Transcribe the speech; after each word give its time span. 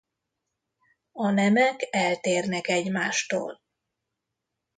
A 1.11 1.29
nemek 1.29 1.87
eltérnek 1.91 2.67
egymástól. 2.67 3.61